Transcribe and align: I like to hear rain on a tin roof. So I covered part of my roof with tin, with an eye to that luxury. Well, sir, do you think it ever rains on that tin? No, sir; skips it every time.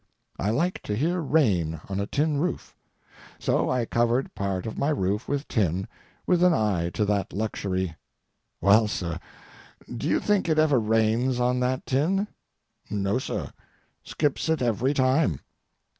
I 0.39 0.49
like 0.49 0.81
to 0.81 0.95
hear 0.95 1.21
rain 1.21 1.79
on 1.87 1.99
a 1.99 2.07
tin 2.07 2.37
roof. 2.37 2.75
So 3.37 3.69
I 3.69 3.85
covered 3.85 4.33
part 4.33 4.65
of 4.65 4.75
my 4.75 4.89
roof 4.89 5.27
with 5.27 5.47
tin, 5.47 5.87
with 6.25 6.41
an 6.43 6.55
eye 6.55 6.89
to 6.95 7.05
that 7.05 7.31
luxury. 7.31 7.95
Well, 8.61 8.87
sir, 8.87 9.19
do 9.95 10.07
you 10.07 10.19
think 10.19 10.49
it 10.49 10.57
ever 10.57 10.79
rains 10.79 11.39
on 11.39 11.59
that 11.59 11.85
tin? 11.85 12.27
No, 12.89 13.19
sir; 13.19 13.51
skips 14.01 14.49
it 14.49 14.59
every 14.63 14.95
time. 14.95 15.39